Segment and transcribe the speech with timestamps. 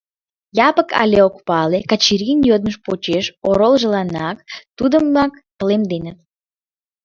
[0.67, 4.37] Япык але ок пале, Качырийын йодмыж почеш оролжыланат
[4.77, 6.17] тудымак палемденыт.